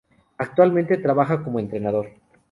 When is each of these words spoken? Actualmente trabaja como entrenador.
Actualmente 0.39 0.97
trabaja 0.97 1.43
como 1.43 1.59
entrenador. 1.59 2.09